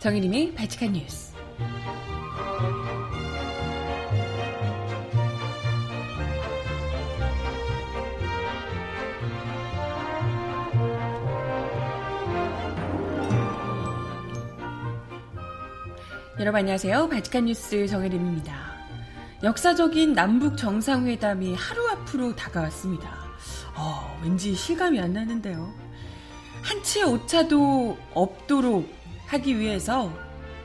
[0.00, 1.34] 정혜림의 발칙한 뉴스.
[16.38, 17.10] 여러분 안녕하세요.
[17.10, 18.54] 발칙한 뉴스 정혜림입니다.
[19.42, 23.06] 역사적인 남북 정상회담이 하루 앞으로 다가왔습니다.
[23.76, 25.74] 어, 왠지 실감이 안 나는데요.
[26.62, 28.99] 한치의 오차도 없도록
[29.30, 30.12] 하기 위해서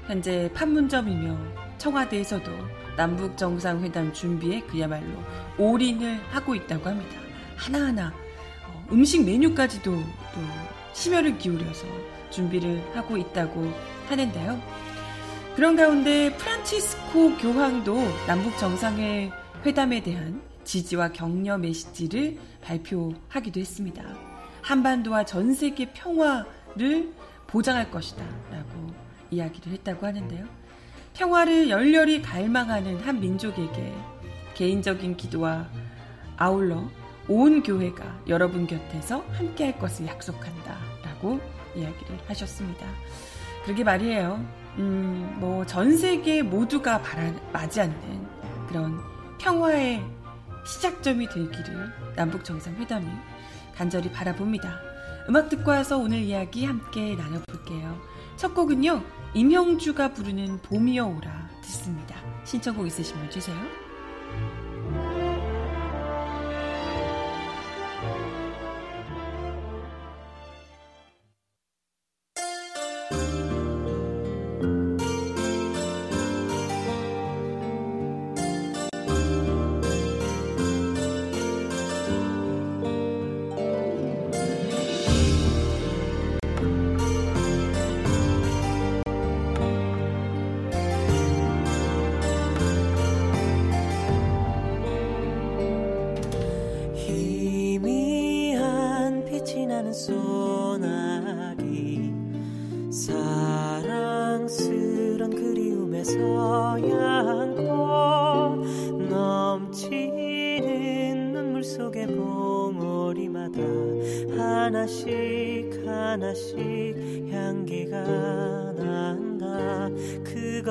[0.08, 1.38] 현재 판문점이며
[1.78, 2.52] 청와대에서도
[2.98, 5.06] 남북 정상회담 준비에 그야말로
[5.60, 7.16] 올인을 하고 있다고 합니다.
[7.56, 8.12] 하나하나
[8.68, 10.02] 어, 음식 메뉴까지도 또
[10.94, 11.86] 심혈을 기울여서
[12.32, 13.72] 준비를 하고 있다고
[14.10, 14.60] 하는데요.
[15.56, 17.96] 그런 가운데 프란치스코 교황도
[18.26, 19.32] 남북 정상회
[19.64, 24.04] 회담에 대한 지지와 격려 메시지를 발표하기도 했습니다.
[24.64, 27.14] 한반도와 전 세계 평화를
[27.56, 28.94] 보장할 것이다 라고
[29.32, 30.46] 이야기를 했다고 하는데요.
[31.14, 33.94] 평화를 열렬히 갈망하는 한 민족에게
[34.56, 35.70] 개인적인 기도와
[36.36, 36.84] 아울러
[37.30, 41.40] 온 교회가 여러분 곁에서 함께 할 것을 약속한다 라고
[41.78, 42.86] 이야기를 하셨습니다.
[43.64, 44.46] 그러게 말이에요.
[44.78, 48.28] 음, 뭐, 전 세계 모두가 바라, 맞이않는
[48.68, 49.00] 그런
[49.38, 50.04] 평화의
[50.66, 53.08] 시작점이 되기를 남북정상회담이
[53.74, 54.95] 간절히 바라봅니다.
[55.28, 58.00] 음악 듣고 와서 오늘 이야기 함께 나눠볼게요.
[58.38, 59.02] 첫 곡은요,
[59.34, 62.16] 임형주가 부르는 봄이여 오라 듣습니다.
[62.44, 63.58] 신청곡 있으시면 주세요.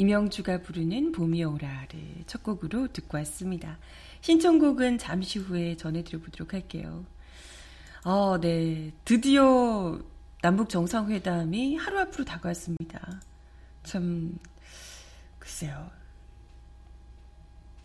[0.00, 3.76] 이명주가 부르는 봄이 오라를 첫 곡으로 듣고 왔습니다.
[4.22, 7.04] 신청곡은 잠시 후에 전해드려보도록 할게요.
[8.06, 8.92] 어, 네.
[9.04, 10.00] 드디어
[10.40, 13.20] 남북 정상회담이 하루 앞으로 다가왔습니다.
[13.82, 14.38] 참,
[15.38, 15.90] 글쎄요.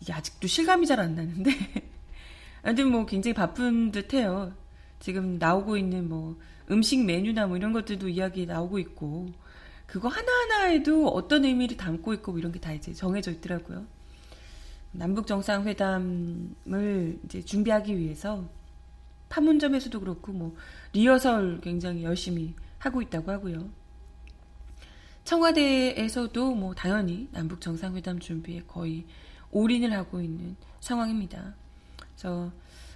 [0.00, 1.50] 이게 아직도 실감이 잘 안 나는데.
[2.64, 4.54] 아무튼 뭐 굉장히 바쁜 듯 해요.
[5.00, 6.38] 지금 나오고 있는 뭐
[6.70, 9.34] 음식 메뉴나 뭐 이런 것들도 이야기 나오고 있고
[9.86, 13.86] 그거 하나하나에도 어떤 의미를 담고 있고 뭐 이런 게 다 이제 정해져 있더라고요.
[14.92, 18.48] 남북 정상회담을 이제 준비하기 위해서
[19.28, 20.56] 판문점에서도 그렇고 뭐
[20.92, 23.68] 리허설 굉장히 열심히 하고 있다고 하고요.
[25.24, 29.04] 청와대에서도 뭐 당연히 남북 정상회담 준비에 거의
[29.50, 31.54] 올인을 하고 있는 상황입니다.
[31.98, 32.52] 그래서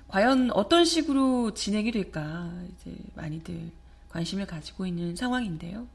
[0.08, 3.70] 과연 어떤 식으로 진행이 될까 이제 많이들
[4.10, 5.86] 관심을 가지고 있는 상황인데요.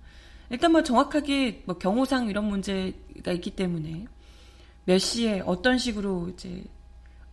[0.50, 4.06] 일단 뭐 정확하게 뭐 경호상 이런 문제가 있기 때문에
[4.86, 6.64] 몇 시에 어떤 식으로 이제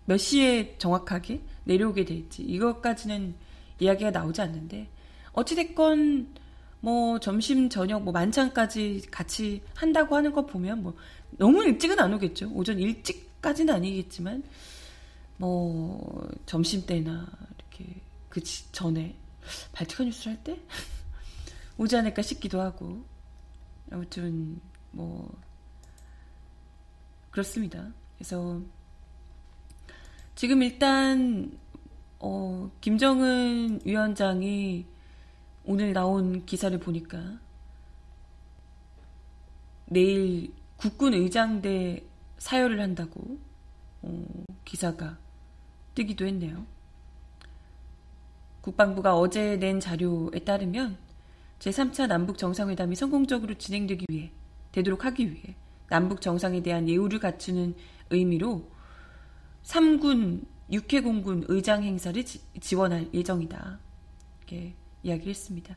[0.07, 3.35] 몇 시에 정확하게 내려오게 될지 이것까지는
[3.79, 4.89] 이야기가 나오지 않는데
[5.33, 6.35] 어찌됐건
[6.81, 10.95] 뭐 점심 저녁 뭐 만찬까지 같이 한다고 하는 거 보면 뭐
[11.31, 12.51] 너무 일찍은 안 오겠죠.
[12.53, 14.43] 오전 일찍까지는 아니겠지만
[15.37, 17.27] 뭐 점심 때나
[17.59, 18.43] 이렇게 그
[18.73, 19.15] 전에
[19.73, 20.59] 발티카 뉴스를 할 때
[21.79, 23.05] 오지 않을까 싶기도 하고
[23.91, 24.61] 아무튼
[24.91, 25.33] 뭐
[27.31, 27.93] 그렇습니다.
[28.17, 28.61] 그래서
[30.35, 31.59] 지금 일단
[32.19, 34.87] 어 김정은 위원장이
[35.65, 37.39] 오늘 나온 기사를 보니까
[39.87, 42.05] 내일 국군 의장대
[42.39, 43.39] 사열을 한다고
[44.03, 44.25] 어,
[44.65, 45.19] 기사가
[45.95, 46.67] 뜨기도 했네요.
[48.63, 50.97] 국방부가 어제 낸 자료에 따르면
[51.63, 54.33] 제3차 남북 정상회담이 성공적으로 진행되기 위해
[54.73, 55.55] 되도록 하기 위해
[55.89, 57.75] 남북 정상에 대한 예우를 갖추는
[58.11, 58.69] 의미로
[59.63, 63.79] 3군 육해공군 의장 행사를 지, 원할 예정이다.
[64.39, 64.75] 이렇게
[65.05, 65.77] 이야기를 했습니다.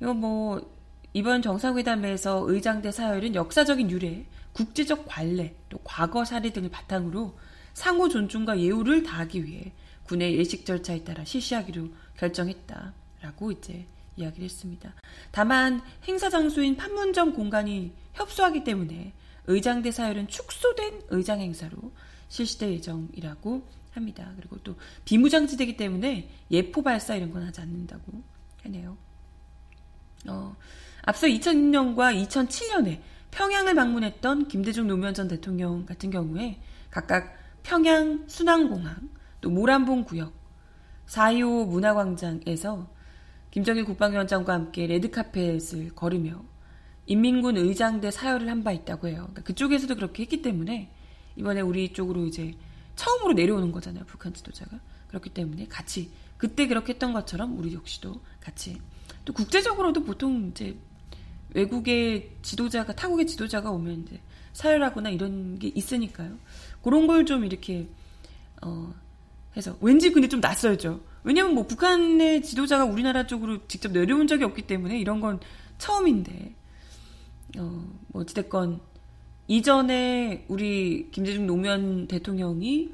[0.00, 0.74] 이거 뭐
[1.12, 7.36] 이번 정상회담에서 의장대 사열은 역사적인 유래, 국제적 관례, 또 과거 사례 등을 바탕으로
[7.74, 9.72] 상호 존중과 예우를 다하기 위해
[10.04, 13.86] 군의 예식 절차에 따라 실시하기로 결정했다라고 이제
[14.22, 14.94] 이야기를 했습니다.
[15.30, 19.12] 다만 행사 장소인 판문점 공간이 협소하기 때문에
[19.46, 21.76] 의장대 사열은 축소된 의장 행사로
[22.28, 23.62] 실시될 예정이라고
[23.92, 24.30] 합니다.
[24.36, 28.22] 그리고 또 비무장지대이기 때문에 예포 발사 이런 건 하지 않는다고
[28.62, 28.96] 하네요.
[30.28, 30.54] 어,
[31.02, 33.00] 앞서 2006년과 2007년에
[33.30, 39.08] 평양을 방문했던 김대중 노무현 전 대통령 같은 경우에 각각 평양 순항공항,
[39.40, 40.32] 또 모란봉 구역,
[41.06, 42.88] 4.25 문화광장에서
[43.50, 46.42] 김정일 국방위원장과 함께 레드카펫을 걸으며
[47.06, 49.16] 인민군 의장대 사열을 한 바 있다고 해요.
[49.30, 50.90] 그러니까 그쪽에서도 그렇게 했기 때문에
[51.36, 52.54] 이번에 우리 쪽으로 이제
[52.96, 54.04] 처음으로 내려오는 거잖아요.
[54.06, 54.78] 북한 지도자가.
[55.08, 58.78] 그렇기 때문에 같이 그때 그렇게 했던 것처럼 우리 역시도 같이
[59.24, 60.76] 또 국제적으로도 보통 이제
[61.54, 64.20] 외국의 지도자가 타국의 지도자가 오면 이제
[64.52, 66.36] 사열하거나 이런 게 있으니까요.
[66.82, 67.88] 그런 걸 좀 이렇게
[68.62, 68.94] 어
[69.56, 71.00] 해서 왠지 근데 좀 낯설죠.
[71.24, 75.40] 왜냐면 뭐 북한의 지도자가 우리나라 쪽으로 직접 내려온 적이 없기 때문에 이런 건
[75.78, 76.54] 처음인데
[77.58, 78.80] 어 뭐 어찌됐건
[79.48, 82.92] 이전에 우리 김대중 노무현 대통령이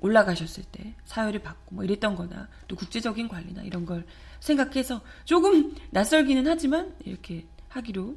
[0.00, 4.06] 올라가셨을 때 사회를 받고 뭐 이랬던 거나 또 국제적인 관리나 이런 걸
[4.40, 8.16] 생각해서 조금 낯설기는 하지만 이렇게 하기로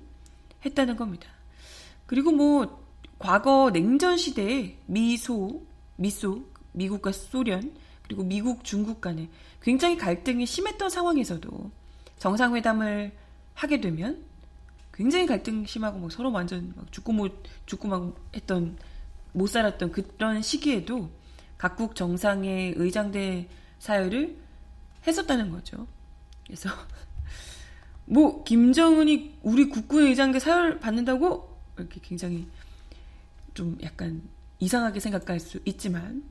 [0.65, 1.27] 했다는 겁니다.
[2.05, 2.85] 그리고 뭐
[3.17, 5.63] 과거 냉전 시대에 미소,
[5.95, 7.73] 미소, 미국과 소련
[8.03, 9.29] 그리고 미국, 중국 간에
[9.61, 11.71] 굉장히 갈등이 심했던 상황에서도
[12.19, 13.11] 정상회담을
[13.53, 14.23] 하게 되면
[14.93, 18.77] 굉장히 갈등 심하고 뭐 서로 완전 막 죽고 못 죽고 막 했던
[19.33, 21.09] 못 살았던 그런 시기에도
[21.57, 23.47] 각국 정상의 의장대
[23.79, 24.37] 사열을
[25.07, 25.87] 했었다는 거죠.
[26.45, 26.69] 그래서
[28.05, 32.47] 뭐 김정은이 우리 국군 의장대 사열 받는다고 이렇게 굉장히
[33.53, 34.21] 좀 약간
[34.59, 36.23] 이상하게 생각할 수 있지만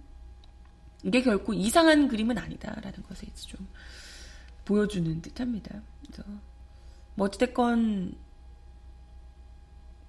[1.05, 3.69] 이게 결코 이상한 그림은 아니다라는 것을 좀
[4.65, 5.83] 보여주는 듯합니다.
[6.03, 6.23] 그래서
[7.15, 8.15] 뭐 어찌됐건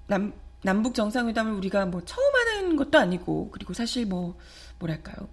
[0.07, 0.33] 남,
[0.63, 4.37] 남북 정상회담을 우리가 뭐 처음 하는 것도 아니고, 그리고 사실 뭐,
[4.79, 5.27] 뭐랄까요.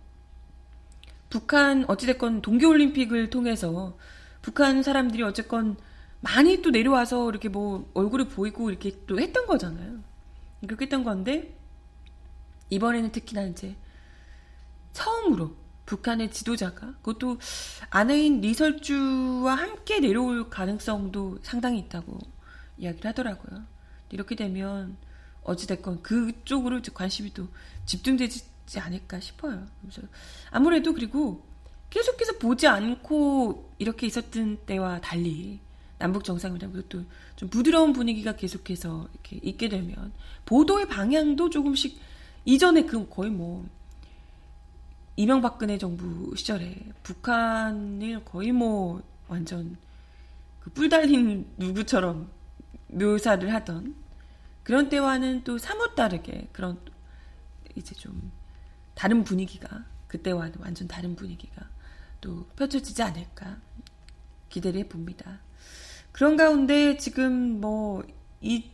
[1.29, 3.99] 북한, 어찌됐건 동계올림픽을 통해서
[4.41, 5.77] 북한 사람들이 어쨌건
[6.21, 9.99] 많이 또 내려와서 이렇게 뭐 얼굴을 보이고 이렇게 또 했던 거잖아요.
[10.63, 11.59] 그렇게 했던 건데,
[12.71, 13.77] 이번에는 특히나 이제
[14.99, 15.55] 처음으로
[15.87, 17.39] 북한의 지도자가 그것도
[17.89, 22.19] 아내인 리설주와 함께 내려올 가능성도 상당히 있다고
[22.79, 23.63] 이야기를 하더라고요.
[24.11, 24.97] 이렇게 되면
[25.45, 27.47] 어찌됐건 그쪽으로 관심이 또
[27.87, 29.67] 집중되지 않을까 싶어요.
[29.81, 30.03] 그래서
[30.51, 31.47] 아무래도 그리고
[31.91, 35.61] 계속해서 보지 않고 이렇게 있었던 때와 달리
[35.99, 37.05] 남북 정상회담 그것도
[37.37, 40.13] 좀 부드러운 분위기가 계속해서 이렇게 있게 되면
[40.45, 41.99] 보도의 방향도 조금씩
[42.45, 43.67] 이전에 그 거의 뭐
[45.19, 49.77] 이명박근혜 정부 시절에 북한을 거의 뭐 완전
[50.61, 52.31] 그 뿔 달린 누구처럼
[52.89, 53.95] 묘사를 하던
[54.63, 56.79] 그런 때와는 또 사뭇 다르게 그런
[57.75, 58.31] 이제 좀
[58.95, 61.69] 다른 분위기가 그때와는 완전 다른 분위기가
[62.21, 63.57] 또 펼쳐지지 않을까
[64.51, 65.41] 기대를 해봅니다.
[66.13, 68.03] 그런 가운데 지금 뭐
[68.41, 68.71] 이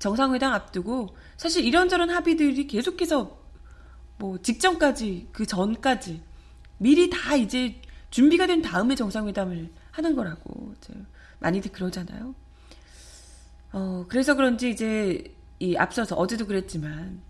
[0.00, 3.43] 정상회담 앞두고 사실 이런저런 합의들이 계속해서
[4.18, 6.22] 뭐 직전까지 그 전까지
[6.78, 7.80] 미리 다 이제
[8.10, 10.74] 준비가 된 다음에 정상회담을 하는 거라고
[11.40, 12.34] 많이들 그러잖아요.
[13.72, 17.20] 어, 그래서 그런지 이제 이 앞서서 어제도 그랬지만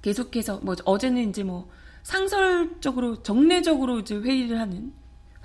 [0.00, 1.70] 계속해서 뭐 어제는 이제 뭐
[2.02, 4.92] 상설적으로 정례적으로 이제 회의를 하는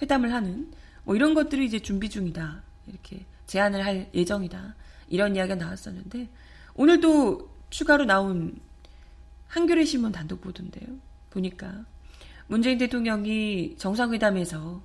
[0.02, 0.72] 회담을 하는
[1.04, 4.76] 뭐 이런 것들을 이제 준비 중이다 이렇게 제안을 할 예정이다
[5.10, 6.30] 이런 이야기가 나왔었는데
[6.76, 8.60] 오늘도 추가로 나온
[9.48, 10.88] 한겨레 신문 단독 보도인데요
[11.30, 11.86] 보니까
[12.48, 14.82] 문재인 대통령이 정상회담에서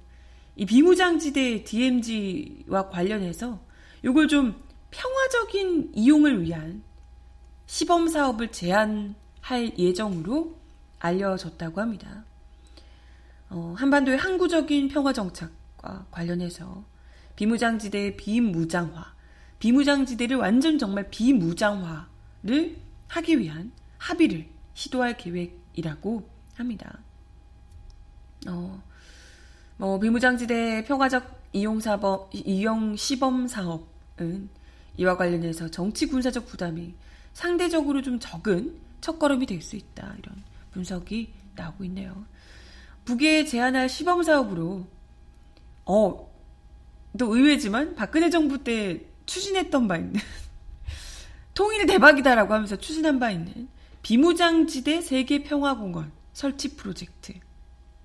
[0.57, 3.61] 이 비무장지대 DMZ와 관련해서
[4.05, 6.83] 이걸 좀 평화적인 이용을 위한
[7.67, 10.59] 시범 사업을 제안할 예정으로
[10.99, 12.25] 알려졌다고 합니다.
[13.49, 16.85] 어, 한반도의 항구적인 평화 정착과 관련해서
[17.37, 19.15] 비무장지대의 비무장화,
[19.59, 22.77] 비무장지대를 완전 정말 비무장화를
[23.09, 26.99] 하기 위한 합의를 시도할 계획이라고 합니다.
[28.49, 28.83] 어,
[29.77, 34.49] 뭐 비무장지대 평화적 이용 사법 이용 시범 사업은
[34.97, 36.95] 이와 관련해서 정치 군사적 부담이
[37.33, 40.15] 상대적으로 좀 적은 첫걸음이 될 수 있다.
[40.19, 42.25] 이런 분석이 나오고 있네요.
[43.05, 44.87] 북에 제안할 시범 사업으로
[45.85, 46.33] 어,
[47.19, 50.15] 또 의외지만 박근혜 정부 때 추진했던 바 있는
[51.55, 53.69] 통일 대박이다라고 하면서 추진한 바 있는
[54.03, 57.35] 비무장지대 세계평화공원 설치 프로젝트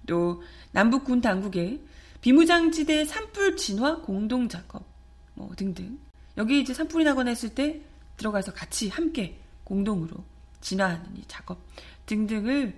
[0.05, 1.81] 또 남북군 당국의
[2.21, 4.85] 비무장지대 산불 진화 공동 작업
[5.33, 5.99] 뭐 등등
[6.37, 7.81] 여기 이제 산불이 나거나 했을 때
[8.17, 10.23] 들어가서 같이 함께 공동으로
[10.61, 11.59] 진화하는 이 작업
[12.05, 12.75] 등등을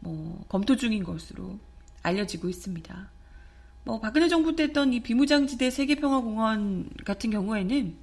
[0.00, 1.58] 뭐 검토 중인 것으로
[2.02, 3.10] 알려지고 있습니다.
[3.84, 7.96] 뭐 박근혜 정부 때 했던 이 비무장지대 세계평화공원 같은 경우에는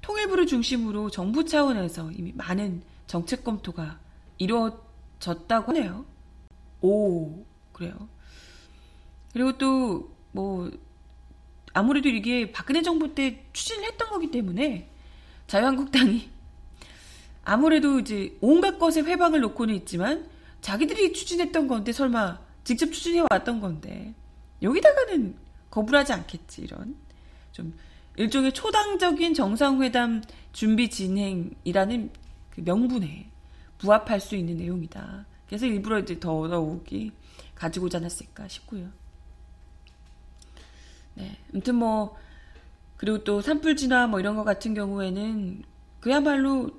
[0.00, 3.98] 통일부를 중심으로 정부 차원에서 이미 많은 정책 검토가
[4.38, 6.04] 이루어졌다고 하네요.
[6.80, 8.08] 오, 그래요.
[9.32, 10.70] 그리고 또, 뭐,
[11.72, 14.88] 아무래도 이게 박근혜 정부 때 추진을 했던 거기 때문에
[15.46, 16.30] 자유한국당이
[17.44, 20.28] 아무래도 이제 온갖 것에 회방을 놓고는 있지만
[20.62, 24.14] 자기들이 추진했던 건데 설마 직접 추진해 왔던 건데
[24.62, 25.36] 여기다가는
[25.70, 26.96] 거부하지 않겠지 이런
[27.52, 27.74] 좀
[28.16, 32.10] 일종의 초당적인 정상회담 준비 진행이라는
[32.54, 33.30] 그 명분에
[33.78, 35.26] 부합할 수 있는 내용이다.
[35.46, 37.12] 그래서 일부러 이제 더더욱이
[37.54, 38.88] 가지고자 않았을까 싶고요.
[41.14, 42.16] 네, 아무튼 뭐
[42.96, 45.62] 그리고 또 산불 진화 뭐 이런 거 같은 경우에는
[46.00, 46.70] 그야말로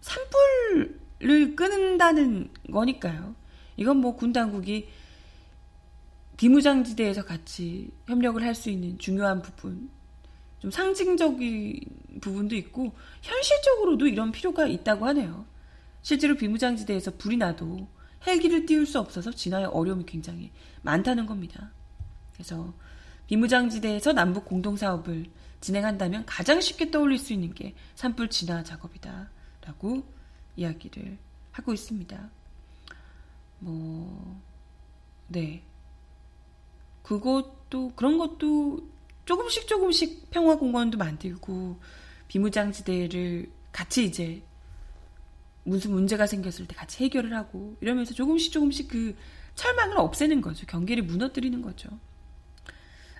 [0.00, 3.34] 산불을 끄는다는 거니까요.
[3.76, 4.88] 이건 뭐 군 당국이
[6.36, 9.90] 비무장지대에서 같이 협력을 할 수 있는 중요한 부분,
[10.58, 11.80] 좀 상징적인
[12.20, 15.44] 부분도 있고 현실적으로도 이런 필요가 있다고 하네요.
[16.02, 17.88] 실제로 비무장지대에서 불이 나도
[18.26, 20.50] 헬기를 띄울 수 없어서 진화의 어려움이 굉장히
[20.82, 21.72] 많다는 겁니다.
[22.32, 22.72] 그래서
[23.26, 25.26] 비무장지대에서 남북 공동사업을
[25.60, 29.30] 진행한다면 가장 쉽게 떠올릴 수 있는 게 산불 진화 작업이다.
[29.64, 30.02] 라고
[30.56, 31.18] 이야기를
[31.52, 32.30] 하고 있습니다.
[33.60, 34.40] 뭐,
[35.28, 35.62] 네.
[37.02, 38.88] 그것도, 그런 것도
[39.26, 41.78] 조금씩 조금씩 평화공원도 만들고,
[42.30, 44.40] 비무장지대를 같이 이제
[45.64, 49.16] 무슨 문제가 생겼을 때 같이 해결을 하고, 이러면서 조금씩 조금씩 그
[49.56, 50.64] 철망을 없애는 거죠.
[50.66, 51.88] 경계를 무너뜨리는 거죠.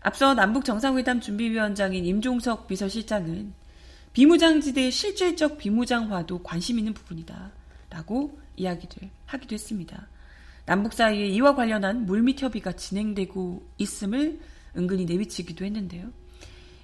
[0.01, 3.53] 앞서 남북 정상회담 준비위원장인 임종석 비서실장은
[4.13, 7.51] 비무장지대의 실질적 비무장화도 관심 있는 부분이다.
[7.91, 10.07] 라고 이야기를 하기도 했습니다.
[10.67, 14.39] 남북 사이에 이와 관련한 물밑 협의가 진행되고 있음을
[14.77, 16.13] 은근히 내비치기도 했는데요.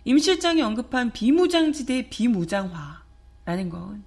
[0.07, 4.05] 임 실장이 언급한 비무장지대 비무장화라는 건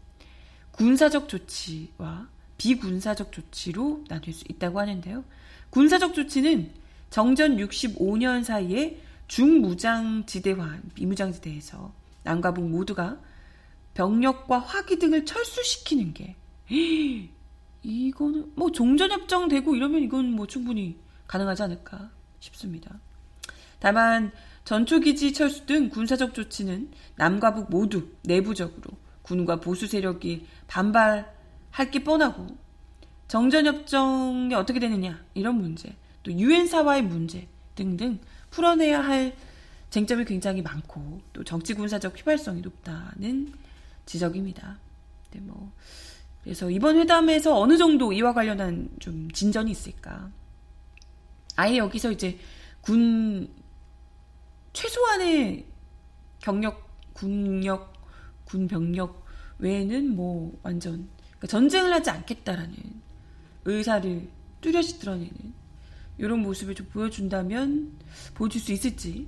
[0.72, 5.26] 군사적 조치와 비군사적 조치로 나뉠 수 있다고 하는데요.
[5.70, 6.72] 군사적 조치는
[7.10, 13.20] 정전 65년 사이에 중무장지대화, 비무장지대에서 남과 북 모두가
[13.94, 16.38] 병력과 화기 등을 철수시키는 게
[17.84, 22.98] 이거는 뭐 종전협정 되고 이러면 이건 뭐 충분히 가능하지 않을까 싶습니다.
[23.80, 24.32] 다만
[24.70, 28.92] 전초기지 철수 등 군사적 조치는 남과 북 모두 내부적으로
[29.24, 32.56] 군과 보수 세력이 반발할 게 뻔하고
[33.28, 38.20] 정전협정이 어떻게 되느냐 이런 문제 또 유엔사와의 문제 등등
[38.52, 39.36] 풀어내야 할
[39.90, 43.52] 쟁점이 굉장히 많고 또 정치 군사적 휘발성이 높다는
[44.06, 44.78] 지적입니다.
[45.32, 45.72] 네, 뭐
[46.44, 50.30] 그래서 이번 회담에서 어느 정도 이와 관련한 좀 진전이 있을까?
[51.56, 52.38] 아예 여기서 이제
[52.82, 53.50] 군
[54.80, 55.66] 최소한의
[56.40, 57.94] 경력, 군력,
[58.46, 59.26] 군 병력
[59.58, 62.76] 외에는 뭐 완전 그러니까 전쟁을 하지 않겠다라는
[63.66, 64.30] 의사를
[64.62, 65.34] 뚜렷이 드러내는
[66.18, 67.92] 이런 모습을 좀 보여준다면
[68.36, 69.28] 보여줄 수 있을지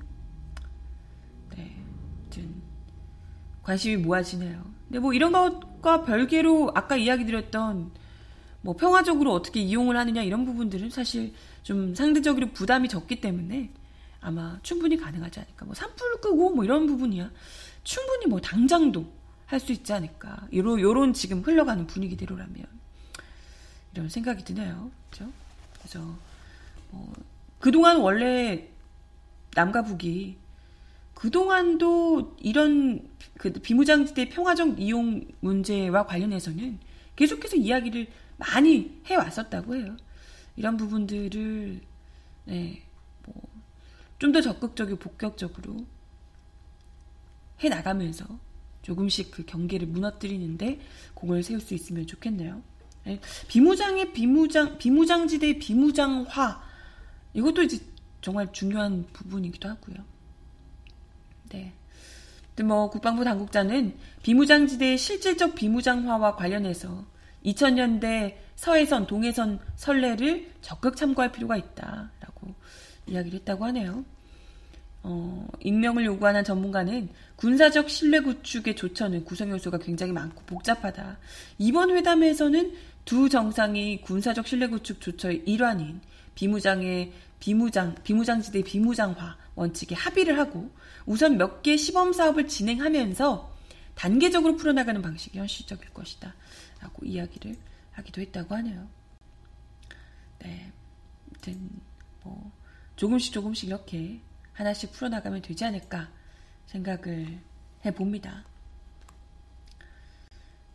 [1.58, 1.76] 네,
[2.30, 2.64] 좀
[3.62, 4.64] 관심이 모아지네요.
[4.88, 7.92] 근데 뭐 이런 것과 별개로 아까 이야기 드렸던
[8.62, 13.74] 뭐 평화적으로 어떻게 이용을 하느냐 이런 부분들은 사실 좀 상대적으로 부담이 적기 때문에
[14.22, 15.66] 아마 충분히 가능하지 않을까.
[15.66, 17.32] 뭐 산불 끄고 뭐 이런 부분이야
[17.84, 20.48] 충분히 뭐 당장도 할 수 있지 않을까.
[20.54, 22.66] 요런, 요런 지금 흘러가는 분위기대로라면
[23.94, 24.90] 이런 생각이 드네요.
[25.10, 25.30] 그죠?
[25.74, 26.00] 그래서
[26.90, 27.12] 뭐
[27.60, 28.70] 그동안 원래
[29.54, 30.38] 남과 북이
[31.16, 36.80] 그동안도 이런 그 비무장지대 평화적 이용 문제와 관련해서는
[37.16, 39.98] 계속해서 이야기를 많이 해 왔었다고 해요.
[40.56, 41.82] 이런 부분들을
[42.46, 42.82] 네,
[43.26, 43.36] 뭐
[44.22, 45.84] 좀 더 적극적이고 복격적으로
[47.64, 48.26] 해 나가면서
[48.84, 50.80] 조금씩 그 경계를 무너뜨리는데
[51.16, 52.62] 공을 세울 수 있으면 좋겠네요.
[53.04, 56.62] 네, 비무장의 비무장 비무장지대 비무장화
[57.34, 57.80] 이것도 이제
[58.22, 59.98] 정말 중요한 부분이기도 하고요.
[61.50, 61.74] 네.
[62.64, 67.06] 뭐 국방부 당국자는 비무장지대의 실질적 비무장화와 관련해서
[67.44, 72.54] 2000년대 서해선, 동해선 선례를 적극 참고할 필요가 있다라고
[73.08, 74.06] 이야기를 했다고 하네요.
[75.04, 81.18] 어, 익명을 요구하는 전문가는 군사적 신뢰 구축의 조처는 구성 요소가 굉장히 많고 복잡하다.
[81.58, 82.74] 이번 회담에서는
[83.06, 86.02] 두 정상이 군사적 신뢰 구축 조처의 일환인
[86.36, 90.70] 비무장의 비무장 비무장지대 비무장화 원칙에 합의를 하고
[91.06, 93.52] 우선 몇 개 시범 사업을 진행하면서
[93.96, 96.34] 단계적으로 풀어나가는 방식이 현실적일 것이다.
[96.80, 97.56] 라고 이야기를
[97.92, 98.88] 하기도 했다고 하네요.
[100.40, 100.72] 네.
[101.30, 101.70] 아무튼,
[102.24, 102.52] 뭐,
[102.96, 104.20] 조금씩 조금씩 이렇게
[104.62, 106.08] 하나씩 풀어나가면 되지 않을까
[106.68, 107.40] 생각을
[107.84, 108.46] 해봅니다.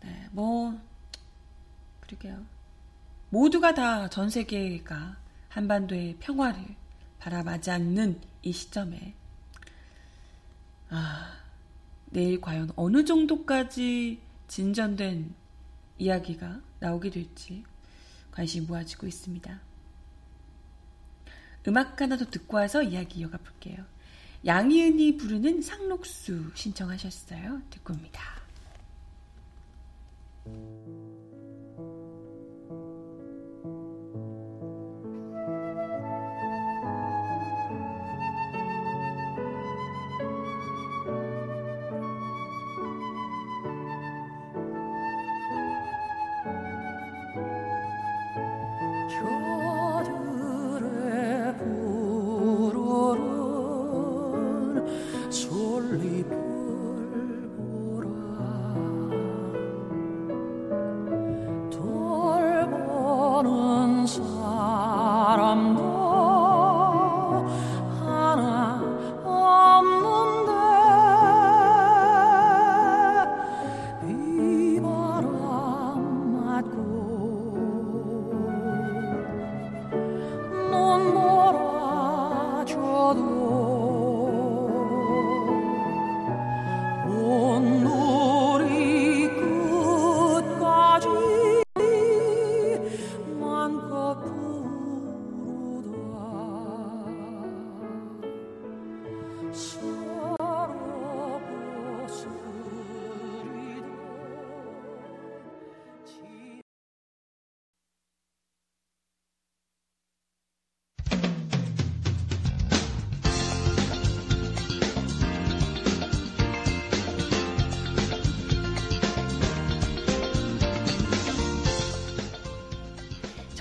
[0.02, 0.76] 네, 뭐,
[2.00, 2.44] 그러게요.
[3.30, 5.16] 모두가 다 전 세계가
[5.48, 6.64] 한반도의 평화를
[7.20, 9.14] 바라마지 않는 이 시점에,
[10.90, 11.36] 아,
[12.06, 15.32] 내일 과연 어느 정도까지 진전된
[15.98, 17.64] 이야기가 나오게 될지
[18.32, 19.60] 관심이 모아지고 있습니다.
[21.68, 23.84] 음악 하나 더 듣고 와서 이야기 이어가 볼게요.
[24.44, 27.62] 양희은이 부르는 상록수 신청하셨어요.
[27.70, 28.22] 듣고 옵니다.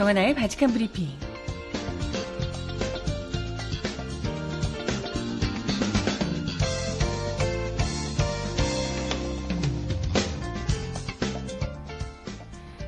[0.05, 1.07] 정하나의 바칙한 브리핑.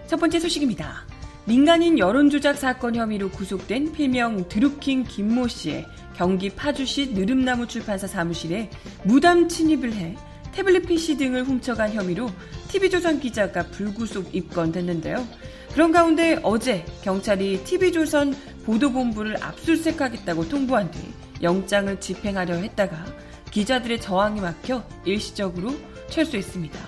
[0.06, 1.08] 첫 번째 소식입니다.
[1.45, 8.69] 민간인 여론조작 사건 혐의로 구속된 필명 드루킹 김모 씨의 경기 파주시 느릅나무 출판사 사무실에
[9.03, 10.15] 무담 침입을 해
[10.51, 12.30] 태블릿 PC 등을 훔쳐간 혐의로
[12.67, 15.25] TV조선 기자가 불구속 입건됐는데요.
[15.78, 18.36] 그런 가운데 어제 경찰이 TV조선
[18.66, 20.98] 보도본부를 압수수색하겠다고 통보한 뒤
[21.44, 23.06] 영장을 집행하려 했다가
[23.52, 25.76] 기자들의 저항이 막혀 일시적으로
[26.10, 26.80] 철수했습니다.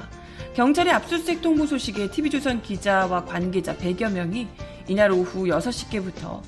[0.55, 4.47] 경찰의 압수수색 통보 소식에 TV조선 기자와 관계자 100여 명이
[4.87, 6.41] 이날 오후 6시께부터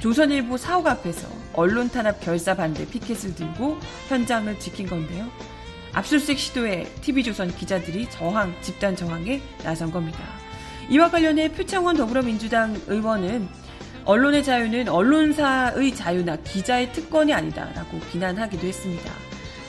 [0.00, 5.28] 조선일보 사옥 앞에서 언론 탄압 결사 반대 피켓을 들고 현장을 지킨 건데요.
[5.92, 10.47] 압수수색 시도에 TV조선 기자들이 저항, 집단 저항에 나선 겁니다.
[10.90, 13.46] 이와 관련해 표창원 더불어민주당 의원은
[14.06, 19.12] 언론의 자유는 언론사의 자유나 기자의 특권이 아니다라고 비난하기도 했습니다.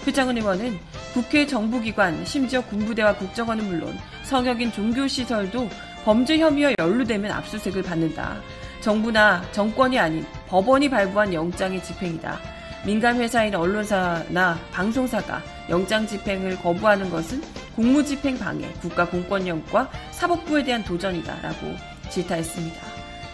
[0.05, 0.79] 표창원 의원은
[1.13, 5.67] 국회 정부기관, 심지어 군부대와 국정원은 물론 성역인 종교시설도
[6.05, 8.37] 범죄 혐의와 연루되면 압수수색을 받는다.
[8.79, 12.39] 정부나 정권이 아닌 법원이 발부한 영장의 집행이다.
[12.85, 17.41] 민간 회사인 언론사나 방송사가 영장 집행을 거부하는 것은
[17.79, 21.77] 공무집행 방해, 국가공권력과 사법부에 대한 도전이다라고
[22.09, 22.77] 질타했습니다.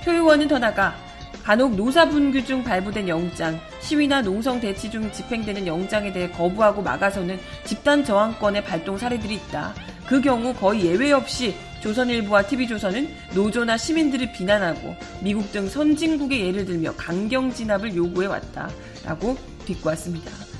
[0.03, 0.95] 표 의원은 더 나가
[1.41, 8.05] 간혹 노사분규 중 발부된 영장, 시위나 농성 대치 중 집행되는 영장에 대해 거부하고 막아서는 집단
[8.05, 9.73] 저항권의 발동 사례들이 있다.
[10.05, 16.93] 그 경우 거의 예외 없이 조선일보와 TV조선은 노조나 시민들을 비난하고 미국 등 선진국의 예를 들며
[16.95, 18.69] 강경 진압을 요구해 왔다.
[19.03, 20.54] 라고 비꼬았습니다.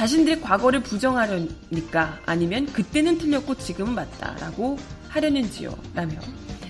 [0.00, 4.78] 자신들의 과거를 부정하려니까 아니면 그때는 틀렸고 지금은 맞다라고
[5.10, 6.18] 하려는지요 라며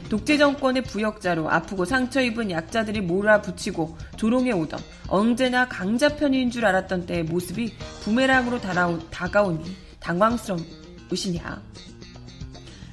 [0.08, 7.06] 독재 정권의 부역자로 아프고 상처 입은 약자들이 몰아붙이고 조롱해 오던 언제나 강자 편인 줄 알았던
[7.06, 11.62] 때의 모습이 부메랑으로 다가오니 당황스러우시냐?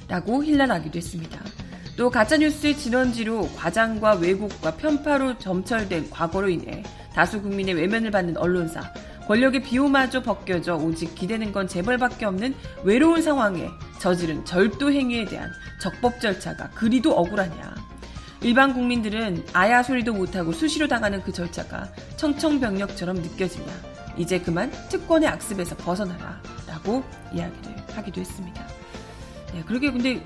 [0.07, 1.41] 라고 힐난하기도 했습니다.
[1.95, 6.83] 또 가짜뉴스의 진원지로 과장과 왜곡과 편파로 점철된 과거로 인해
[7.15, 8.93] 다수 국민의 외면을 받는 언론사,
[9.27, 16.21] 권력의 비호마저 벗겨져 오직 기대는 건 재벌밖에 없는 외로운 상황에 저지른 절도 행위에 대한 적법
[16.21, 17.75] 절차가 그리도 억울하냐.
[18.41, 23.67] 일반 국민들은 아야 소리도 못하고 수시로 당하는 그 절차가 청청병력처럼 느껴지냐.
[24.17, 26.41] 이제 그만 특권의 악습에서 벗어나라.
[26.65, 28.65] 라고 이야기를 하기도 했습니다.
[29.53, 30.23] 네, 그러게 근데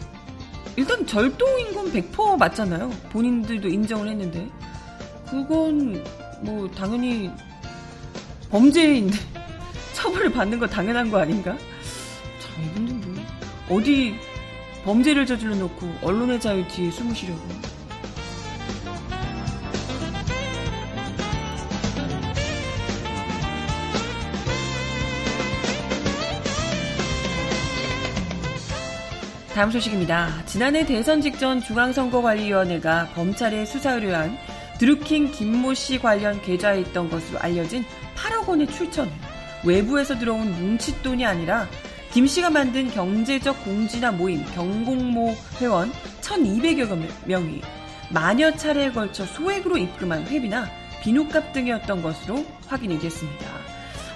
[0.76, 2.90] 일단 절도인 건 100% 맞잖아요.
[3.10, 4.48] 본인들도 인정을 했는데.
[5.28, 6.04] 그건
[6.42, 7.32] 뭐 당연히
[8.52, 9.18] 범죄인데
[9.94, 11.58] 처벌을 받는 거 당연한 거 아닌가?
[12.40, 12.98] 참 이분들
[13.68, 14.16] 뭐 어디
[14.84, 17.42] 범죄를 저질러 놓고 언론의 자유 뒤에 숨으시려고.
[29.54, 30.44] 다음 소식입니다.
[30.46, 34.38] 지난해 대선 직전 중앙선거관리위원회가 검찰에 수사 의뢰한
[34.80, 37.86] 드루킹 김모 씨 관련 계좌에 있던 것으로 알려진
[38.22, 39.12] 8억 원의 출처는
[39.64, 41.68] 외부에서 들어온 뭉칫돈이 아니라
[42.12, 47.62] 김 씨가 만든 경제적 공지나 모임 경공모 회원 1,200여 명이
[48.10, 50.70] 만여 차례에 걸쳐 소액으로 입금한 회비나
[51.02, 53.46] 비누값 등이었던 것으로 확인이 됐습니다.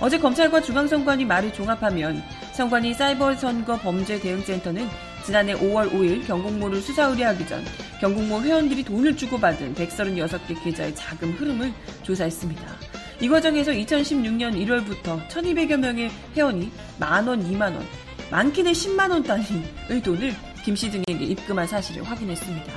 [0.02, 2.22] 어제 검찰과 중앙선관위 말을 종합하면
[2.54, 4.88] 선관위 사이버선거 범죄대응센터는
[5.26, 7.63] 지난해 5월 5일 경공모를 수사 의뢰하기 전
[8.02, 12.94] 경공모 회원들이 돈을 주고받은 136개 계좌의 자금 흐름을 조사했습니다.
[13.21, 17.82] 이 과정에서 2016년 1월부터 1200여 명의 회원이 만원, 2만원,
[18.30, 22.73] 많게는 10만원 단위의 돈을 김씨 등에게 입금한 사실을 확인했습니다.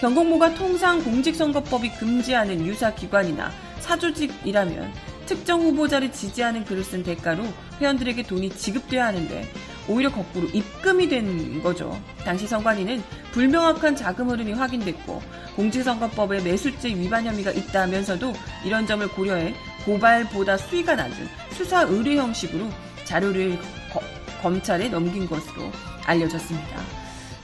[0.00, 4.92] 경공모가 통상 공직선거법이 금지하는 유사기관이나 사조직이라면
[5.26, 7.44] 특정 후보자를 지지하는 글을 쓴 대가로
[7.80, 9.50] 회원들에게 돈이 지급돼야 하는데
[9.88, 12.00] 오히려 거꾸로 입금이 된 거죠.
[12.24, 15.22] 당시 선관위는 불명확한 자금 흐름이 확인됐고
[15.56, 18.32] 공직선거법에 매수죄 위반 혐의가 있다면서도
[18.64, 22.68] 이런 점을 고려해 고발보다 수위가 낮은 수사 의뢰 형식으로
[23.04, 23.58] 자료를
[23.92, 24.00] 거,
[24.42, 25.70] 검찰에 넘긴 것으로
[26.04, 26.80] 알려졌습니다.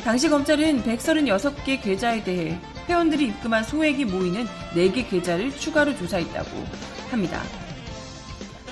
[0.05, 6.64] 당시 검찰은 136개 계좌에 대해 회원들이 입금한 소액이 모이는 4개 계좌를 추가로 조사했다고
[7.11, 7.42] 합니다.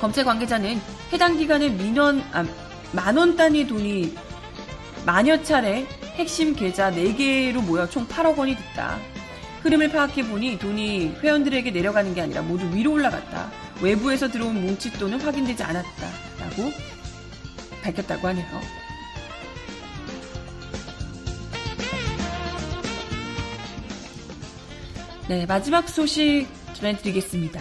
[0.00, 0.80] 검찰 관계자는
[1.12, 2.44] 해당 기간에 민원, 아,
[2.92, 4.14] 만원 단위 돈이
[5.04, 8.98] 만여 차례 핵심 계좌 4개로 모여 총 8억 원이 됐다.
[9.62, 13.50] 흐름을 파악해보니 돈이 회원들에게 내려가는 게 아니라 모두 위로 올라갔다.
[13.82, 16.08] 외부에서 들어온 뭉칫돈은 확인되지 않았다.
[16.40, 16.72] 라고
[17.82, 18.46] 밝혔다고 하네요.
[25.28, 27.60] 네, 마지막 소식 전해드리겠습니다.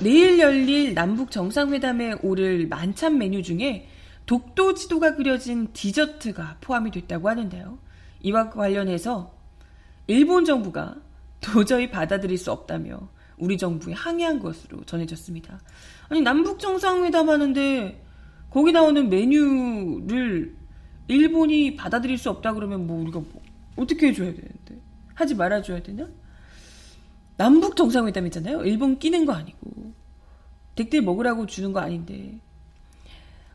[0.00, 3.88] 내일 열릴 남북 정상회담에 오를 만찬 메뉴 중에
[4.26, 7.78] 독도 지도가 그려진 디저트가 포함이 됐다고 하는데요.
[8.22, 9.32] 이와 관련해서
[10.08, 10.96] 일본 정부가
[11.40, 13.08] 도저히 받아들일 수 없다며
[13.38, 15.60] 우리 정부에 항의한 것으로 전해졌습니다.
[16.08, 18.04] 아니 남북 정상회담 하는데
[18.50, 20.56] 거기 나오는 메뉴를
[21.08, 23.42] 일본이 받아들일 수 없다 그러면 뭐 우리가 뭐
[23.76, 24.80] 어떻게 해줘야 되는데
[25.14, 26.08] 하지 말아줘야 되냐?
[27.36, 28.64] 남북 정상회담이잖아요.
[28.64, 29.92] 일본 끼는 거 아니고
[30.74, 32.40] 댁들 먹으라고 주는 거 아닌데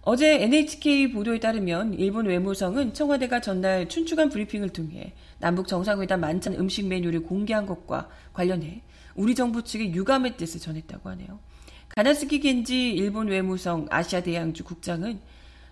[0.04, 6.88] 어제 NHK 보도에 따르면 일본 외무성은 청와대가 전날 춘추관 브리핑을 통해 남북 정상회담 만찬 음식
[6.88, 8.82] 메뉴를 공개한 것과 관련해
[9.14, 11.40] 우리 정부 측에 유감의 뜻을 전했다고 하네요.
[11.90, 15.20] 가나스키 겐지 일본 외무성 아시아 대양주 국장은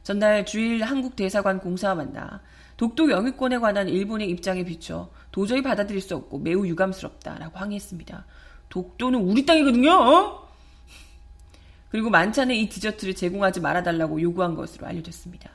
[0.04, 2.42] 전날 주일 한국 대사관 공사와 만나
[2.78, 8.26] 독도 영유권에 관한 일본의 입장에 비춰 도저히 받아들일 수 없고 매우 유감스럽다라고 항의했습니다.
[8.70, 9.92] 독도는 우리 땅이거든요.
[9.92, 10.49] 어?
[11.90, 15.50] 그리고 만찬에 이 디저트를 제공하지 말아달라고 요구한 것으로 알려졌습니다.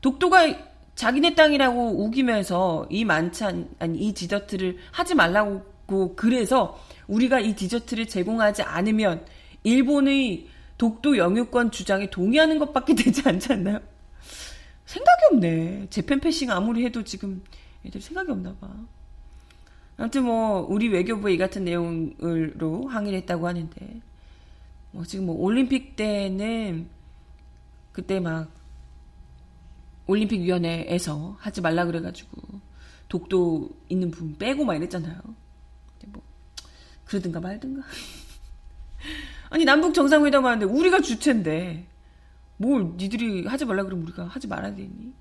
[0.00, 0.54] 독도가
[0.94, 8.62] 자기네 땅이라고 우기면서 이 만찬, 아니, 이 디저트를 하지 말라고 그래서 우리가 이 디저트를 제공하지
[8.62, 9.24] 않으면
[9.64, 13.80] 일본의 독도 영유권 주장에 동의하는 것밖에 되지 않나요?
[14.86, 15.86] 생각이 없네.
[15.90, 17.42] 재팬 패싱 아무리 해도 지금
[17.86, 18.68] 애들 생각이 없나 봐.
[19.96, 24.00] 아무튼 뭐 우리 외교부에 이 같은 내용으로 항의를 했다고 하는데
[24.92, 26.88] 뭐 지금 뭐 올림픽 때는
[27.92, 28.50] 그때 막
[30.06, 32.60] 올림픽 위원회에서 하지 말라 그래가지고
[33.08, 35.20] 독도 있는 부분 빼고 막 이랬잖아요.
[36.06, 36.22] 뭐
[37.04, 37.82] 그러든가 말든가.
[39.50, 41.86] 아니 남북 정상회담 하는데 우리가 주체인데
[42.56, 45.12] 뭘 니들이 하지 말라 그러면 우리가 하지 말아야 되니?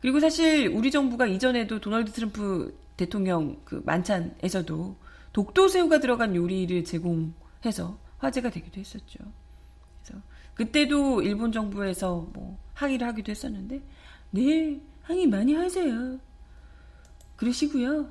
[0.00, 4.96] 그리고 사실 우리 정부가 이전에도 도널드 트럼프 대통령 그 만찬에서도
[5.32, 9.18] 독도 새우가 들어간 요리를 제공해서 화제가 되기도 했었죠.
[10.02, 10.22] 그래서
[10.54, 13.82] 그때도 일본 정부에서 뭐 항의를 하기도 했었는데,
[14.30, 16.18] 네, 항의 많이 하세요.
[17.36, 18.10] 그러시고요.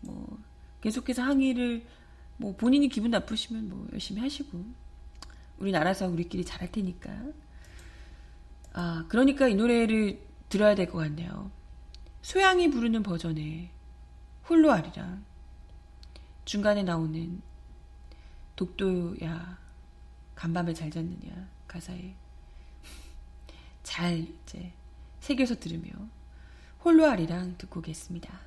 [0.00, 0.38] 뭐,
[0.80, 1.86] 계속해서 항의를,
[2.36, 4.64] 뭐, 본인이 기분 나쁘시면 뭐, 열심히 하시고,
[5.58, 7.10] 우린 알아서 우리끼리 잘할 테니까.
[8.72, 11.50] 아, 그러니까 이 노래를 들어야 될 것 같네요.
[12.22, 13.70] 소양이 부르는 버전의
[14.48, 15.24] 홀로 아리랑
[16.44, 17.40] 중간에 나오는
[18.56, 19.58] 독도야
[20.34, 22.14] 간밤에 잘 잤느냐 가사에
[23.82, 24.72] 잘 이제
[25.20, 25.90] 새겨서 들으며
[26.84, 28.38] 홀로 아리랑 듣고 오겠습니다.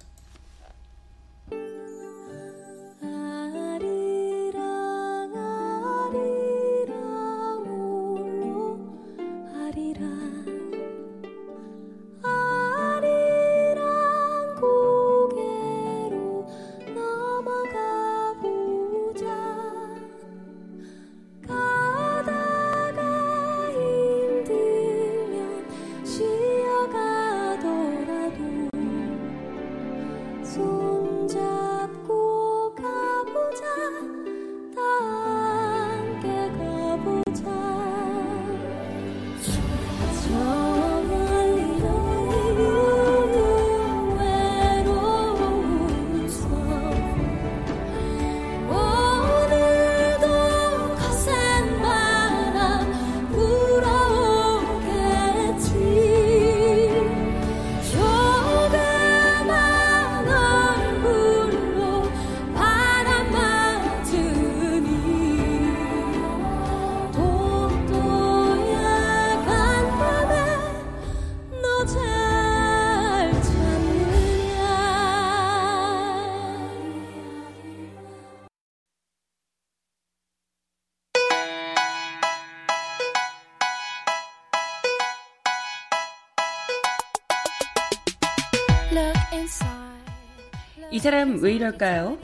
[91.41, 92.17] 왜 이럴까요?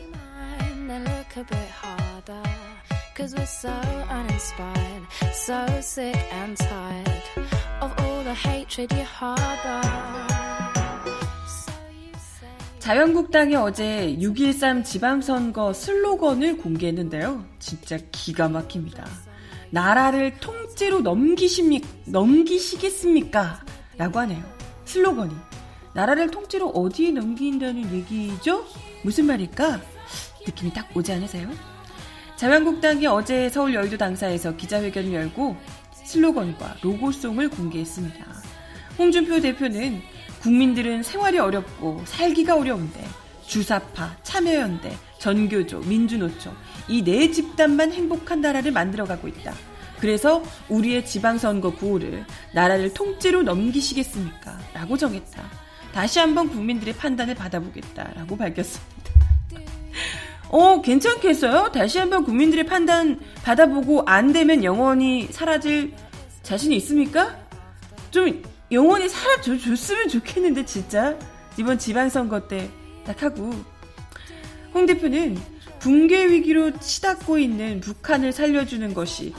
[3.16, 3.70] Cause we're so
[4.10, 7.22] uninspired, so sick and tired
[7.80, 9.82] of all the hatred you harbor.
[12.80, 17.46] 자유한국당이 어제 6.13 지방선거 슬로건을 공개했는데요.
[17.60, 19.06] 진짜 기가 막힙니다.
[19.70, 21.88] 나라를 통째로 넘기십니까?
[22.08, 23.64] 넘기시겠습니까?
[23.98, 24.44] 라고 하네요.
[24.86, 25.34] 슬로건이.
[25.94, 28.66] 나라를 통째로 어디에 넘긴다는 얘기죠?
[29.04, 29.80] 무슨 말일까?
[30.46, 31.50] 느낌이 딱 오지 않으세요?
[32.36, 35.56] 자유한국당이 어제 서울 여의도 당사에서 기자회견을 열고
[36.06, 38.26] 슬로건과 로고송을 공개했습니다.
[38.98, 40.02] 홍준표 대표는
[40.42, 43.06] 국민들은 생활이 어렵고 살기가 어려운데
[43.46, 46.54] 주사파, 참여연대, 전교조, 민주노총
[46.90, 49.54] 이 네 집단만 행복한 나라를 만들어가고 있다.
[50.00, 54.60] 그래서 우리의 지방선거 구호를 나라를 통째로 넘기시겠습니까?
[54.74, 55.63] 라고 정했다.
[55.94, 58.94] 다시 한번 국민들의 판단을 받아보겠다라고 밝혔습니다.
[60.50, 61.72] 어, 괜찮겠어요?
[61.72, 65.94] 다시 한번 국민들의 판단 받아보고 안 되면 영원히 사라질
[66.44, 67.38] 자신이 있습니까?
[68.12, 71.18] 좀 영원히 사라졌으면 좋겠는데 진짜
[71.58, 72.70] 이번 지방선거 때
[73.06, 73.52] 딱 하고
[74.74, 75.38] 홍 대표는
[75.80, 79.34] 붕괴 위기로 치닫고 있는 북한을 살려주는 것이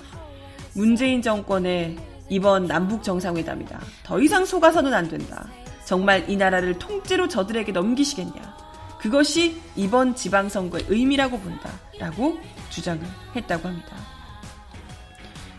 [0.75, 1.97] 문재인 정권의
[2.29, 3.81] 이번 남북 정상회담이다.
[4.03, 5.49] 더 이상 속아서는 안 된다.
[5.85, 8.57] 정말 이 나라를 통째로 저들에게 넘기시겠냐.
[8.99, 11.71] 그것이 이번 지방선거의 의미라고 본다.
[11.99, 12.39] 라고
[12.71, 13.03] 주장을
[13.37, 13.97] 했다고 합니다.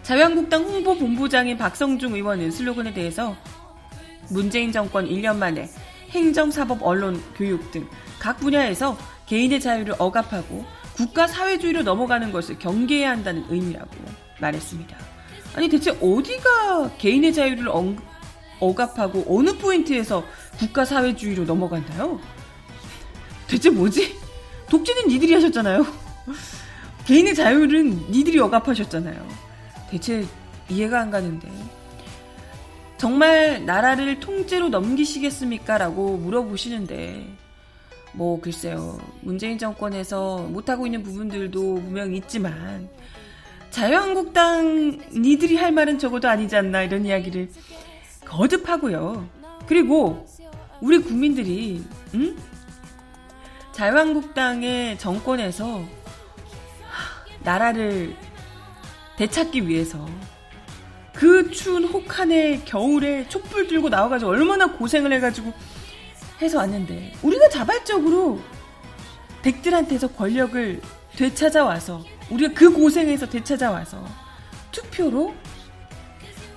[0.03, 3.35] 자유한국당 홍보본부장인 박성중 의원은 슬로건에 대해서
[4.29, 5.69] 문재인 정권 1년 만에
[6.09, 7.87] 행정, 사법, 언론, 교육 등
[8.25, 13.91] 각 분야에서 개인의 자유를 억압하고 국가 사회주의로 넘어가는 것을 경계해야 한다는 의미라고
[14.41, 14.97] 말했습니다.
[15.55, 17.67] 아니 대체 어디가 개인의 자유를
[18.59, 20.23] 억압하고 어느 포인트에서
[20.57, 22.19] 국가 사회주의로 넘어간다요?
[23.47, 24.17] 대체 뭐지?
[24.69, 25.85] 독재는 니들이 하셨잖아요.
[27.05, 29.27] 개인의 자유는 니들이 억압하셨잖아요.
[29.89, 30.25] 대체
[30.69, 31.47] 이해가 안 가는데.
[32.97, 35.77] 정말 나라를 통째로 넘기시겠습니까?
[35.77, 37.27] 라고 물어보시는데,
[38.13, 38.97] 뭐, 글쎄요.
[39.21, 42.89] 문재인 정권에서 못하고 있는 부분들도 분명 있지만,
[43.69, 47.49] 자유한국당 니들이 할 말은 적어도 아니지 않나, 이런 이야기를
[48.35, 49.27] 거듭하고요.
[49.65, 50.25] 그리고
[50.81, 52.35] 우리 국민들이 응?
[53.71, 55.83] 자유한국당의 정권에서
[57.43, 58.15] 나라를
[59.17, 60.05] 되찾기 위해서
[61.13, 65.53] 그 추운 혹한의 겨울에 촛불 들고 나와가지고 얼마나 고생을 해가지고
[66.41, 68.41] 해서 왔는데 우리가 자발적으로
[69.43, 70.81] 댁들한테서 권력을
[71.15, 74.05] 되찾아와서 우리가 그 고생에서 되찾아와서
[74.71, 75.33] 투표로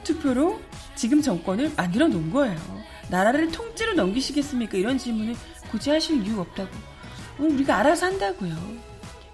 [0.03, 0.67] 투표로
[0.99, 2.59] 지금 정권을 만들어 놓은 거예요.
[3.09, 4.77] 나라를 통째로 넘기시겠습니까?
[4.77, 5.37] 이런 질문을
[5.71, 6.71] 굳이 하실 이유 없다고.
[7.39, 8.57] 어, 우리가 알아서 한다고요.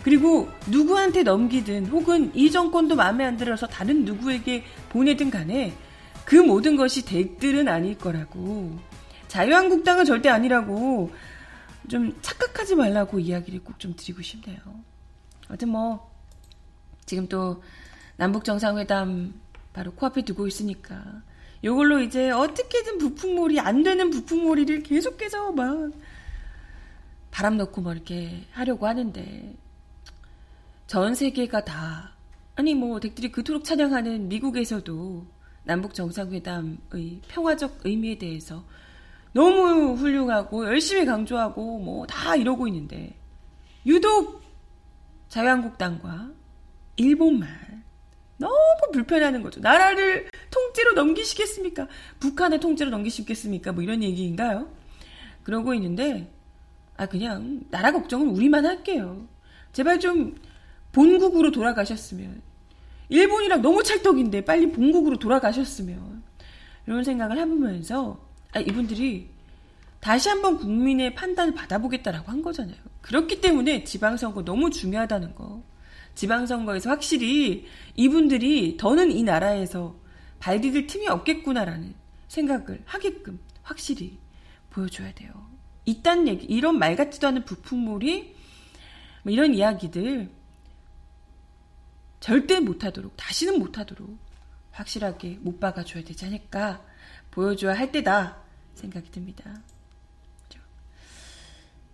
[0.03, 5.72] 그리고 누구한테 넘기든 혹은 이 정권도 마음에 안 들어서 다른 누구에게 보내든 간에
[6.27, 8.79] 그 모든 것이 댁들은 아닐 거라고.
[9.29, 11.11] 자유한국당은 절대 아니라고
[11.88, 14.59] 좀 착각하지 말라고 이야기를 꼭 좀 드리고 싶네요.
[15.48, 16.12] 하여튼 뭐
[17.07, 17.62] 지금 또
[18.16, 19.33] 남북 정상회담
[19.72, 21.22] 바로 코앞에 두고 있으니까
[21.64, 25.92] 이걸로 이제 어떻게든 부풍몰이 안 되는 부풍몰이를 계속해서 막
[27.31, 29.55] 바람 넣고 뭐 이렇게 하려고 하는데
[30.87, 32.12] 전 세계가 다
[32.55, 35.27] 아니 뭐 댁들이 그토록 찬양하는 미국에서도
[35.64, 38.62] 남북 정상회담의 평화적 의미에 대해서
[39.33, 43.14] 너무 훌륭하고 열심히 강조하고 뭐 다 이러고 있는데
[43.87, 44.42] 유독
[45.29, 46.31] 자유한국당과
[46.96, 47.48] 일본만
[48.36, 48.56] 너무
[48.92, 49.60] 불편하는 거죠.
[49.60, 51.88] 나라를 통째로 넘기시겠습니까?
[52.20, 53.72] 북한의 통째로 넘기시겠습니까?
[53.72, 54.68] 뭐 이런 얘기인가요?
[55.42, 56.30] 그러고 있는데
[56.96, 59.26] 아 그냥 나라 걱정은 우리만 할게요.
[59.72, 60.36] 제발 좀
[60.92, 62.42] 본국으로 돌아가셨으면
[63.08, 66.22] 일본이랑 너무 찰떡인데 빨리 본국으로 돌아가셨으면
[66.86, 68.18] 이런 생각을 해보면서
[68.52, 69.28] 아, 이분들이
[70.00, 72.76] 다시 한번 국민의 판단을 받아보겠다라고 한 거잖아요.
[73.00, 75.62] 그렇기 때문에 지방선거 너무 중요하다는 거.
[76.14, 79.96] 지방선거에서 확실히 이분들이 더는 이 나라에서
[80.38, 81.94] 발 디딜 틈이 없겠구나라는
[82.29, 84.18] 생각을 하게끔 확실히
[84.70, 85.33] 보여줘야 돼요.
[85.85, 88.35] 이딴 얘기, 이런 말 같지도 않은 부품물이
[89.22, 90.31] 뭐 이런 이야기들
[92.20, 94.18] 절대 못하도록, 다시는 못하도록
[94.72, 96.85] 확실하게 못 박아줘야 되지 않을까
[97.31, 98.38] 보여줘야 할 때다
[98.74, 99.62] 생각이 듭니다.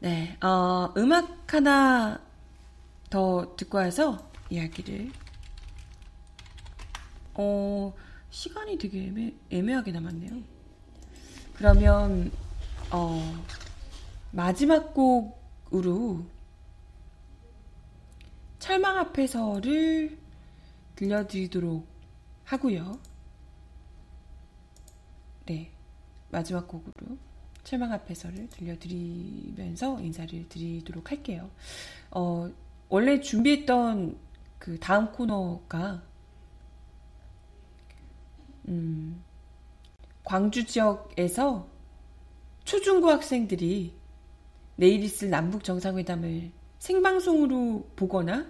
[0.01, 2.19] 네, 어, 음악 하나
[3.11, 5.11] 더 듣고 와서 이야기를.
[7.35, 7.93] 어,
[8.31, 10.41] 시간이 되게 애매, 애매하게 남았네요.
[11.55, 12.31] 그러면,
[12.93, 13.45] 어,
[14.31, 16.25] 마지막 곡으로
[18.61, 20.17] 철망 앞에서를
[20.95, 21.87] 들려드리도록
[22.45, 22.99] 하고요.
[25.47, 25.71] 네,
[26.31, 27.19] 마지막 곡으로
[27.65, 31.51] 철망 앞에서를 들려드리면서 인사를 드리도록 할게요.
[32.11, 32.51] 어,
[32.91, 34.19] 원래 준비했던
[34.59, 36.03] 그 다음 코너가
[38.69, 39.23] 음,
[40.25, 41.67] 광주 지역에서
[42.65, 43.95] 초중고 학생들이
[44.77, 48.47] 내일 있을 남북 정상회담을 생방송으로 보거나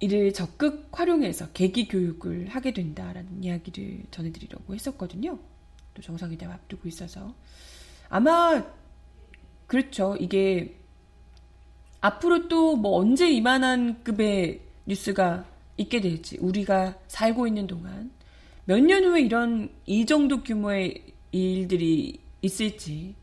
[0.00, 5.38] 이를 적극 활용해서 계기 교육을 하게 된다라는 이야기를 전해드리려고 했었거든요.
[5.92, 7.34] 또 정상회담 앞두고 있어서
[8.08, 8.64] 아마
[9.66, 10.16] 그렇죠.
[10.18, 10.78] 이게
[12.04, 15.46] 앞으로 또 뭐 언제 이만한 급의 뉴스가
[15.78, 18.10] 있게 될지 우리가 살고 있는 동안
[18.66, 23.14] 몇 년 후에 이런 이 정도 규모의 일들이 있을지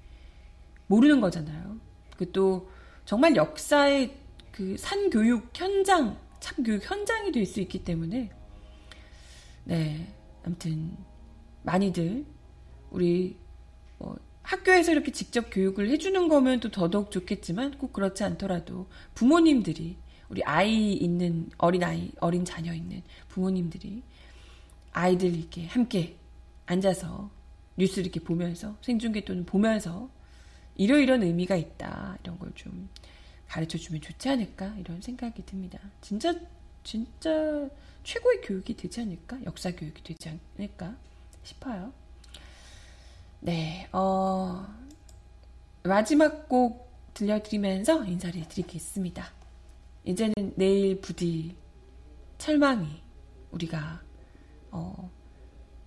[0.88, 1.78] 모르는 거잖아요.
[2.18, 2.70] 그 또
[3.06, 4.16] 정말 역사의
[4.52, 8.30] 그 산교육 현장, 참교육 현장이 될 수 있기 때문에
[9.66, 10.08] 네,
[10.44, 10.98] 아무튼
[11.64, 12.26] 많이들
[12.90, 13.41] 우리 뭐
[14.44, 19.98] 학교에서 이렇게 직접 교육을 해주는 거면 또 더더욱 좋겠지만 꼭 그렇지 않더라도 부모님들이
[20.30, 24.04] 우리 아이 있는 어린 아이 어린 자녀 있는 부모님들이
[24.94, 26.18] 아이들 이렇게 함께
[26.66, 27.30] 앉아서
[27.78, 30.10] 뉴스 를 이렇게 보면서 생중계 또는 보면서
[30.76, 32.90] 이러이런 의미가 있다 이런 걸 좀
[33.52, 35.78] 가르쳐 주면 좋지 않을까 이런 생각이 듭니다.
[36.00, 36.34] 진짜
[36.84, 37.70] 진짜
[38.04, 40.96] 최고의 교육이 되지 않을까 역사 교육이 되지 않을까
[41.44, 41.92] 싶어요.
[43.44, 44.68] 네, 어,
[45.82, 49.26] 마지막 곡 들려드리면서 인사를 드리겠습니다.
[50.04, 51.56] 이제는 내일 부디
[52.38, 53.02] 철망이
[53.50, 54.04] 우리가
[54.70, 55.10] 어,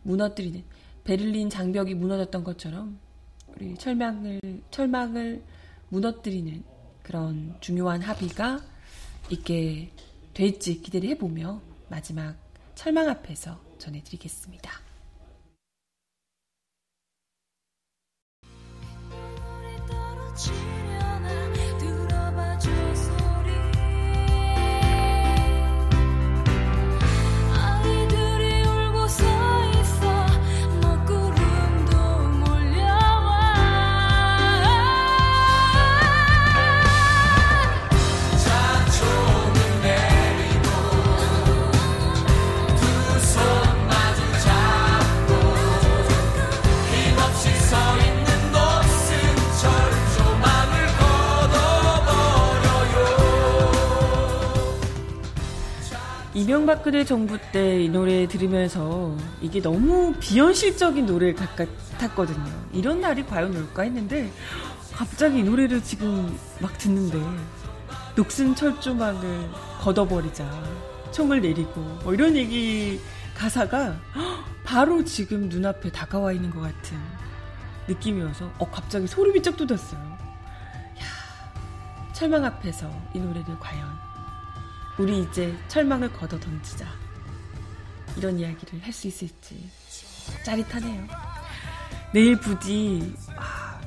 [0.02, 0.64] 무너뜨리는
[1.04, 2.98] 베를린 장벽이 무너졌던 것처럼
[3.46, 4.40] 우리 철망을
[4.72, 5.44] 철망을
[5.90, 6.64] 무너뜨리는
[7.04, 8.60] 그런 중요한 합의가
[9.30, 9.92] 있게
[10.32, 12.34] 될지 기대를 해보며 마지막
[12.74, 14.83] 철망 앞에서 전해드리겠습니다.
[56.34, 62.44] 이명박근혜 정부 때 이 노래 들으면서 이게 너무 비현실적인 노래 같았거든요.
[62.72, 64.30] 이런 날이 과연 올까 했는데
[64.92, 67.20] 갑자기 이 노래를 지금 막 듣는데
[68.16, 69.48] 녹슨 철조망을
[69.80, 70.44] 걷어버리자
[71.12, 73.00] 총을 내리고 뭐 이런 얘기
[73.36, 73.96] 가사가
[74.64, 76.98] 바로 지금 눈앞에 다가와 있는 것 같은
[77.86, 80.00] 느낌이어서 어 갑자기 소름이 쫙 돋았어요.
[80.00, 84.03] 야 철망 앞에서 이 노래를 과연
[84.98, 86.86] 우리 이제 철망을 걷어 던지자
[88.16, 89.68] 이런 이야기를 할 수 있을지
[90.44, 91.06] 짜릿하네요.
[92.12, 93.80] 내일 부디 아,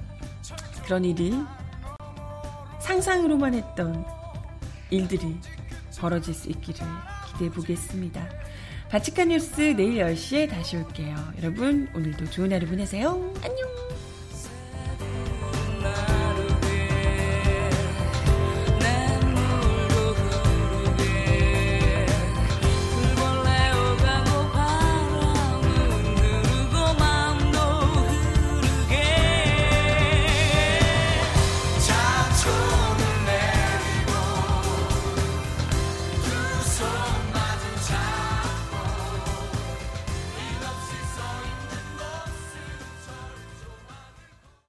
[0.83, 1.33] 그런 일이
[2.81, 4.05] 상상으로만 했던
[4.89, 5.39] 일들이
[5.97, 6.85] 벌어질 수 있기를
[7.27, 8.27] 기대해 보겠습니다.
[8.89, 11.15] 바치카 뉴스 내일 10시에 다시 올게요.
[11.41, 13.33] 여러분, 오늘도 좋은 하루 보내세요.
[13.43, 13.96] 안녕!